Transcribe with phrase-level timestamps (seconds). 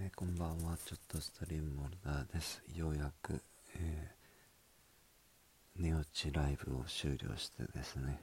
[0.00, 2.60] えーこんばんは、ちょっとストリームモルダーです。
[2.74, 3.40] ようやく、
[3.76, 8.20] えー寝落ちライブを終了してですね、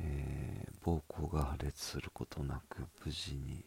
[0.00, 3.64] えー膀胱が破裂することなく無事に、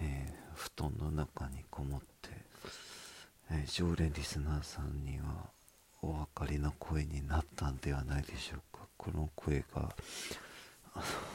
[0.00, 2.30] えー布団の中にこもって、
[3.50, 5.48] え常連リスナーさんには
[6.02, 8.86] お分かりの声になったんではないでしょうか。
[8.98, 9.94] この声が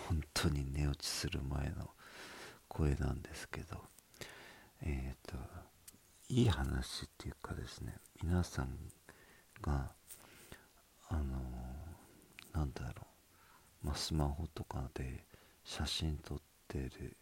[0.08, 1.90] 本当に寝落ちする前の
[2.68, 3.84] 声なんですけど、
[4.84, 5.36] えっ、と、
[6.30, 8.78] いい話っていうかですね、皆さん
[9.62, 9.92] が、
[11.10, 11.80] あのー
[12.54, 13.08] なんだろ
[13.84, 15.24] う、まあ、スマホとかで
[15.64, 17.16] 写真撮ってる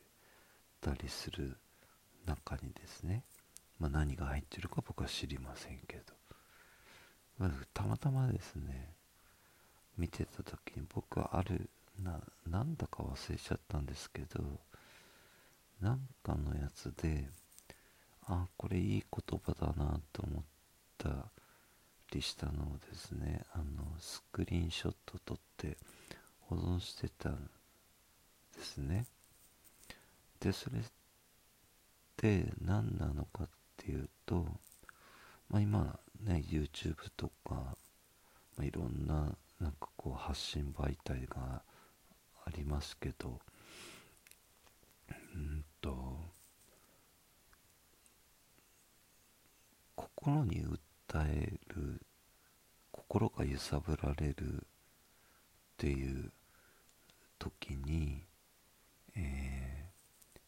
[0.81, 1.57] たりする
[2.25, 3.23] 中にですね、
[3.79, 6.03] まあ、何が入ってるか僕は知りませんけど、
[7.37, 8.93] またまたまですね、
[9.97, 11.69] 見てた時に僕はある
[12.03, 14.43] ななんだか忘れちゃったんですけど
[15.81, 17.27] なんかのやつで
[18.27, 20.43] あこれいい言葉だなと思っ
[20.97, 21.09] た
[22.11, 23.63] りしたのをですねあの
[23.99, 25.77] スクリーンショット撮って
[26.41, 27.49] 保存してたん
[28.55, 29.05] ですね。
[30.39, 30.83] でそれっ
[32.15, 34.45] て何なのかっていうと、
[35.49, 37.75] まあ、今ね YouTube とか、ま
[38.59, 41.61] あ、いろんななんかこう発信媒体が
[42.45, 43.39] ありますけど
[45.35, 46.37] うんと
[50.27, 52.01] 心に訴える
[52.91, 54.59] 心が揺さぶられるっ
[55.77, 56.33] ていう
[57.39, 58.25] 時に、
[59.15, 60.39] えー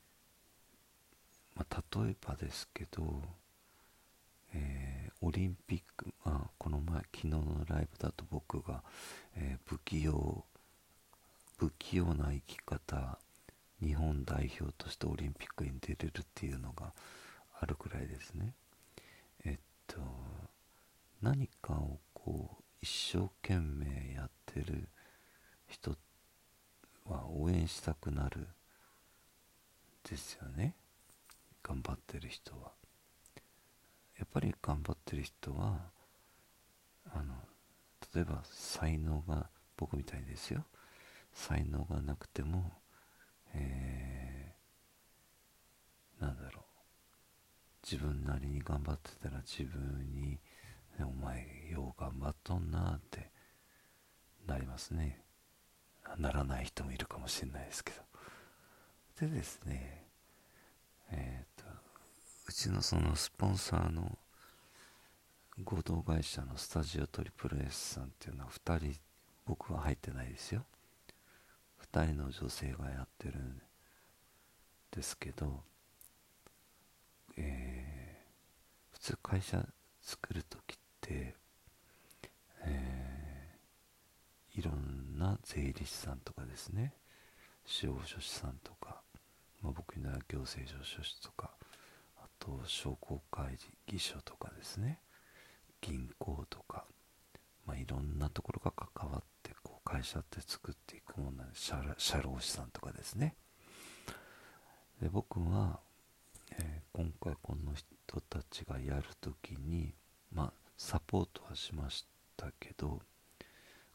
[1.56, 3.24] まあ、例えばですけど、
[4.54, 8.84] えーオリンピック、まあ、この前昨日のライブだと僕が、
[9.38, 10.44] えー不器用
[11.58, 13.18] 不器用な生き方
[13.82, 16.92] 日本代表としてオリンピックに出れるっていうのが
[17.62, 18.54] あるくらいですね。
[19.90, 19.98] と
[21.22, 24.88] 何かをこう一生懸命やってる
[25.68, 25.96] 人
[27.06, 28.48] は応援したくなる
[30.10, 30.76] ですよね。
[31.62, 32.72] 頑張ってる人は。
[34.18, 35.80] やっぱり頑張ってる人は
[37.12, 37.34] あの
[38.14, 40.64] 例えば才能が僕みたいですよ。
[41.34, 42.72] 才能がなくても
[43.54, 46.69] えーなんだろう。
[47.92, 50.38] 自分なりに頑張ってたら自分に
[51.02, 53.32] 「お前よう頑張っとんな」って
[54.46, 55.24] なりますね。
[56.18, 58.04] ならない人もいるかもしれないですけど。
[59.22, 60.08] でですね
[61.10, 61.66] えっ、と
[62.48, 64.20] うちのそのスポンサーの
[65.64, 69.00] 合同会社のスタジオトリプル S さんっていうのは2人
[69.46, 70.64] 僕は入ってないですよ。
[71.92, 73.60] 2人の女性がやってるん
[74.92, 75.64] ですけど、
[77.40, 77.80] えー
[78.92, 79.66] 普通会社
[80.02, 81.36] 作る時って、
[82.66, 83.10] えー
[84.60, 86.94] いろんな税理士さんとかですね
[87.66, 89.02] 司法書士さんとか、
[89.62, 91.52] まあ、僕にな行政書書士とか
[92.18, 93.58] あと商工会
[93.88, 95.00] 議所とかですね
[95.80, 96.84] 銀行とか、
[97.66, 103.36] まあ、いろんなところが関わってこう会社って作っていくものなんで社労士さんとかですね。
[105.02, 105.80] で僕は、
[106.60, 109.94] えー今回この人たちがやるときに
[110.34, 112.06] まあサポートはしまし
[112.36, 113.00] たけど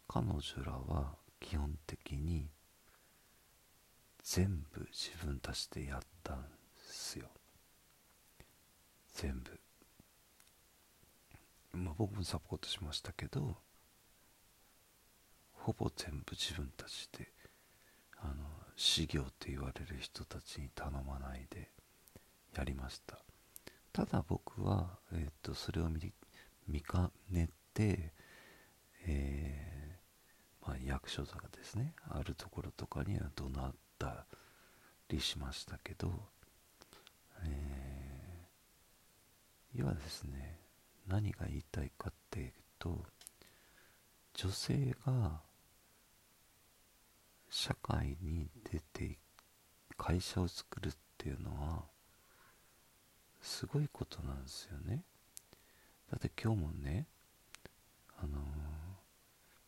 [0.08, 2.48] 彼女らは基本的に
[4.22, 6.48] 全部自分たちでやったんで
[6.86, 7.26] すよ。
[9.12, 9.60] 全部。
[11.72, 13.56] まあ僕もサポートしましたけど
[15.52, 17.28] ほぼ全部自分たちで
[18.18, 18.34] あの
[18.76, 21.73] 修行って言われる人たちに頼まないで
[22.54, 23.18] やりました。
[23.92, 26.12] ただ僕は、えー、とそれを見
[26.66, 28.12] 見かねて、
[29.06, 31.94] えーまあ、役所とかですね。
[32.08, 34.26] あるところとかには怒鳴った
[35.08, 36.10] りしましたけど、
[37.44, 37.94] えー
[39.74, 40.58] 要はですね
[41.08, 43.04] 何が言いたいかっていうと
[44.34, 45.40] 女性が
[47.50, 49.18] 社会に出て
[49.96, 51.84] 会社を作るっていうのは
[53.44, 55.02] すごいことなんですよね。
[56.10, 57.06] だって今日もね
[58.18, 58.40] あのー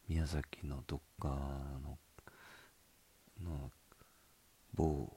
[0.08, 1.28] 宮崎のどっか
[1.82, 1.99] の
[3.43, 3.73] の
[4.73, 5.12] 某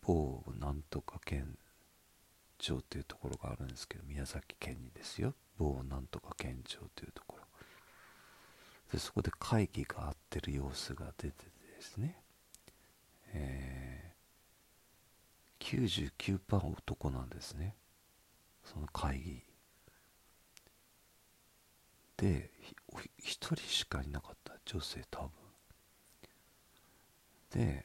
[0.00, 1.58] 某なんとか県
[2.56, 5.34] 庁っていうところがあるんですけど宮崎県にですよ。
[5.58, 7.44] 某なんとか県庁というところ。
[8.92, 12.16] でそこで会議があってる様子が出ててですね、
[13.34, 13.95] えー
[15.60, 17.76] 99%男なんですね。
[18.64, 19.42] その会議。
[22.16, 22.50] で
[23.22, 24.54] 1人しかいなかった。
[24.64, 25.30] 女性多分。
[27.50, 27.84] で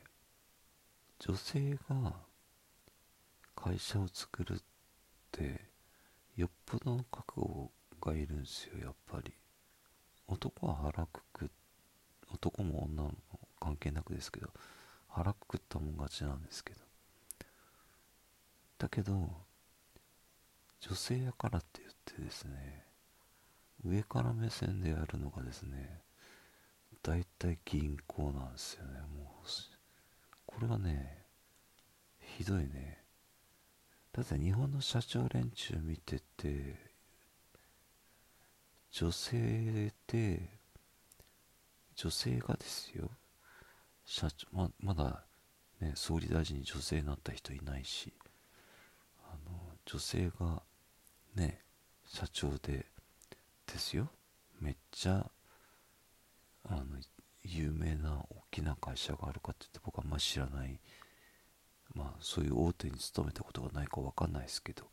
[1.20, 2.14] 女性が
[3.56, 4.58] 会社を作るっ
[5.32, 5.70] て
[6.36, 7.72] よっぽどの覚悟
[8.02, 9.34] がいるんですよやっぱり。
[10.28, 11.52] 男は腹くく
[12.34, 13.12] 男も女も
[13.60, 14.50] 関係なくですけど
[15.10, 16.91] 腹くくったもん勝ちなんですけど。
[18.82, 19.30] だけど
[20.80, 22.84] 女性やからって言ってですね
[23.86, 26.02] 上から目線でやるのがですね
[27.04, 29.00] 大体銀行なんですよね。
[29.16, 29.48] もう
[30.48, 31.20] これはね
[32.38, 33.04] ひどいね。
[34.14, 36.76] だって日本の社長連中見てて
[38.92, 40.42] 女性で
[41.96, 43.12] 女性がですよ
[44.06, 45.24] 社長ままだ
[45.80, 48.12] ね総理大臣に女性になった人いないし
[49.86, 50.62] 女性が
[51.36, 51.62] ね
[52.06, 52.86] 社長で
[53.66, 54.10] ですよ。
[54.60, 55.30] めっちゃ
[56.70, 56.86] あの
[57.44, 60.80] 有名な大きな会社があるかって言って僕はあんまり知らない。
[61.96, 64.86] まあそういう大手に勤めたことがないか分かんないですけど。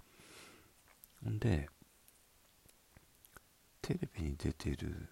[1.29, 1.69] んで
[3.82, 5.08] テレビに出てる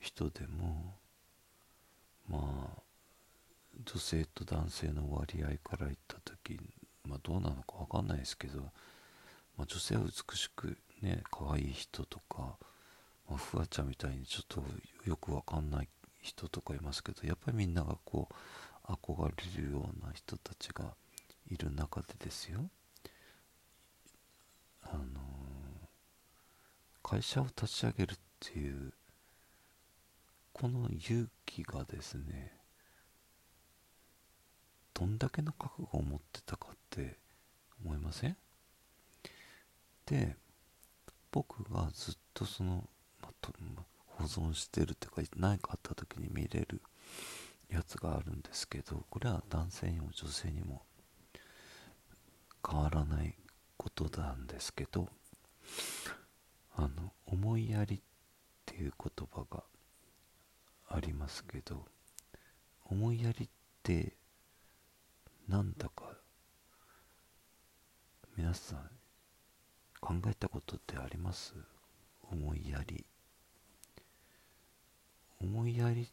[0.00, 0.96] 人でも
[2.28, 2.82] まあ
[3.84, 6.58] 女性と男性の割合から言った時
[7.06, 8.60] まあ、どうなのか分かんないですけど、
[9.56, 12.56] まあ、女性は美しくね可愛い人とか、
[13.28, 14.64] まあ、フワちゃんみたいにちょっと
[15.04, 15.88] よく分かんない
[16.20, 20.94] 人とかいますけどやっぱりみんながこう憧れるような人たちが
[21.50, 22.70] いる中でですよ。
[24.84, 25.04] あのー、
[27.02, 28.92] 会社を立ち上げるっていう
[30.52, 32.52] この勇気がですね
[35.02, 37.16] どんだけの覚悟を持ってたかって
[37.84, 38.36] 思いません？
[40.06, 40.36] で
[41.32, 42.88] 僕がずっとその、
[43.20, 46.80] まとま保存してるっていうか何かあった時に見れる
[47.68, 50.82] やつがあるんですけどこれは男性にも女性にも
[52.64, 53.34] 変わらない
[53.76, 55.08] ことなんですけど
[56.76, 58.00] あの思いやりっ
[58.66, 59.64] ていう言葉が
[60.90, 61.86] ありますけど
[62.84, 63.48] 思いやりっ
[63.82, 64.12] て
[65.48, 66.04] なんだか
[68.36, 68.90] 皆さん
[70.00, 71.54] 考えたことってあります？
[72.30, 73.04] 思いやり。
[75.40, 76.06] 思いやりっ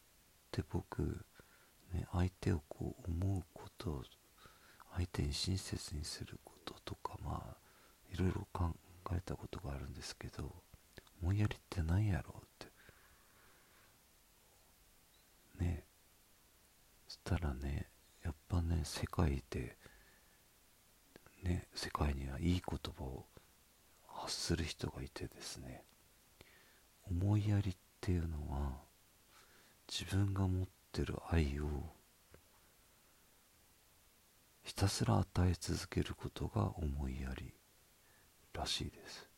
[0.50, 1.24] て僕
[1.94, 4.04] ね相手をこう思うこと
[4.94, 7.56] 相手に親切にすることとかまあ
[8.12, 8.74] いろいろ考
[9.12, 10.52] えたことがあるんですけど
[11.22, 12.46] 思いやりって何やろうっ
[15.58, 15.64] て。
[15.64, 15.84] ね
[17.06, 17.89] そしたらね
[18.70, 19.76] ね世界で
[21.42, 23.26] ね世界にはいい言葉を
[24.08, 25.82] 発する人がいてですね
[27.10, 28.72] 思いやりっていうのは
[29.88, 31.66] 自分が持ってる愛を
[34.62, 37.52] ひたすら与え続けることが思いやり
[38.52, 39.28] らしいです。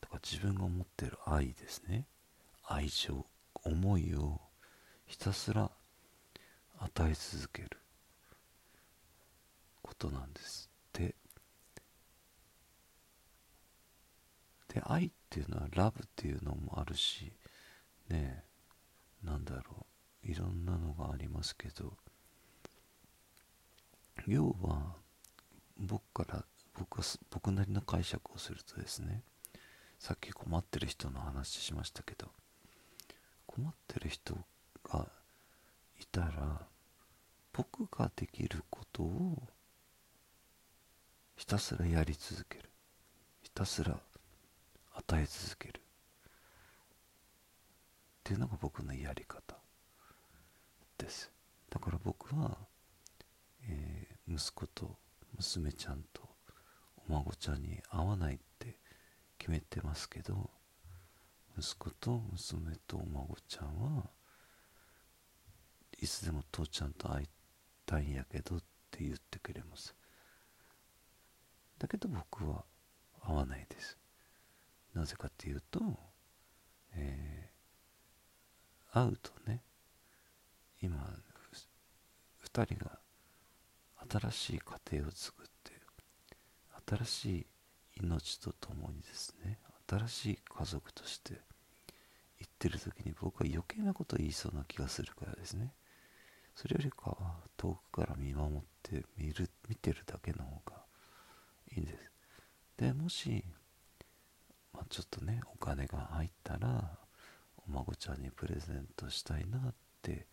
[0.00, 2.04] だから自分が持ってる愛ですね。
[2.66, 3.24] 愛情
[3.64, 4.40] 思いを
[5.06, 5.70] ひたすら
[6.78, 7.70] 与え続ける。
[9.98, 11.14] ことなんですって。
[14.72, 17.32] で愛っていうのはラブっていうのもあるし
[18.08, 18.44] ね
[19.24, 19.86] なんだろ
[20.24, 20.28] う。
[20.30, 21.94] いろんなのがありますけど
[24.26, 24.96] 要は
[25.78, 26.44] 僕から
[26.76, 29.22] 僕は僕なりの解釈をするとですね
[29.98, 32.26] さっき困ってる人の話しましたけど
[33.46, 34.36] 困ってる人
[34.84, 35.08] が
[35.98, 36.66] いたら
[37.52, 39.42] 僕ができることを
[41.38, 42.68] ひたすらやり続ける。
[43.42, 43.96] ひたすら
[44.92, 45.80] 与え続ける。
[45.80, 45.82] っ
[48.24, 49.56] ていうのが僕のやり方。
[50.98, 51.30] です。
[51.70, 52.58] だから僕は、
[53.68, 54.96] えー、息子と
[55.36, 56.22] 娘ちゃんと
[57.08, 58.76] お孫ちゃんに会わないって
[59.38, 60.50] 決めてますけど
[61.56, 64.10] 息子と娘とお孫ちゃんは
[66.00, 67.28] いつでも父ちゃんと会い
[67.86, 69.94] たいんやけどって言ってくれます。
[71.78, 72.64] だけど僕は
[73.22, 73.96] 合わないです。
[74.94, 75.80] なぜかっていうと、
[76.94, 79.62] えー、会うとね
[80.80, 80.96] 今
[82.44, 82.98] 2人が
[84.10, 85.72] 新しい家庭を作って
[86.96, 87.46] 新しい
[88.00, 89.58] 命とともにですね
[89.88, 91.34] 新しい家族として
[92.38, 95.72] 言ってる時に僕は余計なこと言いそうな気がするからですね。
[96.54, 100.87] それよりかは遠くから見守って見る見てるだけの方が
[101.78, 102.10] いです。
[102.76, 103.44] でもし、
[104.72, 106.98] まあ、ちょっとねお金が入ったら
[107.66, 110.26] お孫ちゃんにプレゼントしたいなって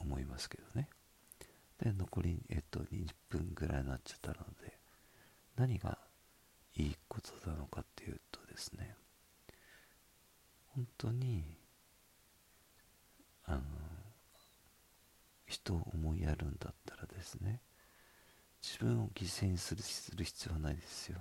[0.00, 0.88] 思いますけどね。
[1.78, 4.78] で残り、えっと、20分ぐらいになっちゃったので
[5.56, 5.98] 何が
[6.76, 8.94] いいことなのかっていうとですね
[10.74, 11.56] 本当に
[13.46, 13.62] あの
[15.46, 17.60] 人を思いやるんだったらですね
[18.62, 19.82] 自分を犠牲にする
[20.24, 21.18] 必要はないですよ。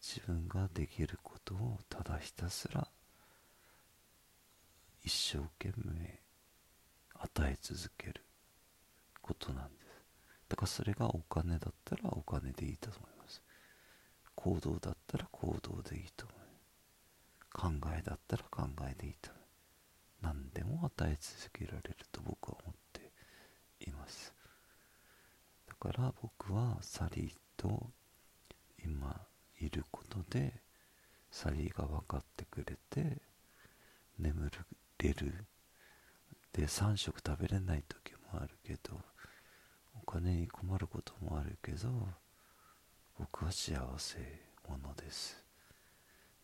[0.00, 2.86] 自分ができることをただひたすら
[5.02, 6.20] 一生懸命
[7.14, 8.22] 与え続ける
[9.22, 9.84] ことなんです。
[10.48, 13.42] だからそれがお金だったらお金でいいと思います。
[14.34, 19.54] 行動だったら行動でいいと思います考えだったら考えでいいと思います
[20.22, 23.12] 何でも与え続けられると僕は思って
[23.86, 24.33] います。
[25.84, 27.90] から僕はサリーと
[28.82, 29.20] 今
[29.60, 30.54] いることで
[31.30, 33.18] サリーが分かってくれて
[34.18, 34.50] 眠
[34.98, 35.44] れる。
[36.54, 38.98] で3食食べれない時もあるけど
[40.00, 41.88] お金に困ることもあるけど
[43.18, 44.18] 僕は幸せ
[44.66, 45.44] 者です。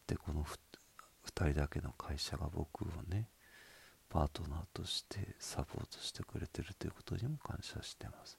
[0.06, 3.28] でこの2人だけの会社が僕をね
[4.10, 8.36] パートナーとしてサポートしてくれてるということにも感謝してます。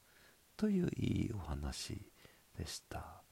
[0.62, 2.00] といういいお話
[2.56, 3.24] でした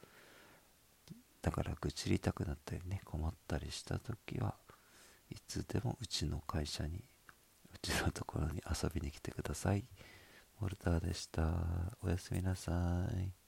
[1.43, 4.55] だから愚痴りたくなったりね困ったりした時は
[5.29, 7.03] いつでもうちの会社に
[7.71, 9.85] うちのところに遊びに来てください。
[10.59, 11.53] モルターでした。
[12.01, 12.71] おやすみなさ
[13.13, 13.38] い。